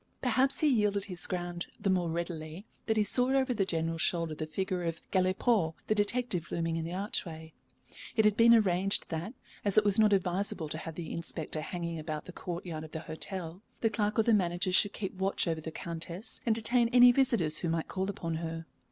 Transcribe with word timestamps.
Perhaps 0.19 0.61
he 0.61 0.67
yielded 0.67 1.05
his 1.05 1.27
ground 1.27 1.67
the 1.79 1.87
more 1.91 2.09
readily 2.09 2.65
that 2.87 2.97
he 2.97 3.03
saw 3.03 3.29
over 3.37 3.53
the 3.53 3.65
General's 3.67 4.01
shoulder 4.01 4.33
the 4.33 4.47
figure 4.47 4.83
of 4.83 4.99
Galipaud 5.11 5.75
the 5.85 5.93
detective 5.93 6.51
looming 6.51 6.75
in 6.75 6.83
the 6.85 6.91
archway. 6.91 7.53
It 8.15 8.25
had 8.25 8.35
been 8.35 8.55
arranged 8.55 9.09
that, 9.09 9.35
as 9.63 9.77
it 9.77 9.85
was 9.85 9.99
not 9.99 10.11
advisable 10.11 10.69
to 10.69 10.79
have 10.79 10.95
the 10.95 11.13
inspector 11.13 11.61
hanging 11.61 11.99
about 11.99 12.25
the 12.25 12.31
courtyard 12.33 12.83
of 12.83 12.93
the 12.93 13.01
hotel, 13.01 13.61
the 13.81 13.91
clerk 13.91 14.17
or 14.17 14.23
the 14.23 14.33
manager 14.33 14.71
should 14.71 14.93
keep 14.93 15.13
watch 15.13 15.47
over 15.47 15.61
the 15.61 15.69
Countess 15.69 16.41
and 16.47 16.55
detain 16.55 16.89
any 16.89 17.11
visitors 17.11 17.57
who 17.57 17.69
might 17.69 17.87
call 17.87 18.09
upon 18.09 18.37
her. 18.37 18.65